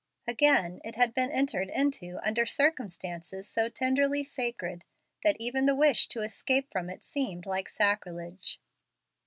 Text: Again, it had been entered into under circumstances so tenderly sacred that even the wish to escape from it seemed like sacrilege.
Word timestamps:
Again, 0.25 0.81
it 0.83 0.95
had 0.95 1.13
been 1.13 1.29
entered 1.29 1.69
into 1.69 2.17
under 2.23 2.43
circumstances 2.43 3.47
so 3.47 3.69
tenderly 3.69 4.23
sacred 4.23 4.83
that 5.23 5.37
even 5.37 5.67
the 5.67 5.75
wish 5.75 6.07
to 6.07 6.21
escape 6.23 6.71
from 6.71 6.89
it 6.89 7.03
seemed 7.03 7.45
like 7.45 7.69
sacrilege. 7.69 8.59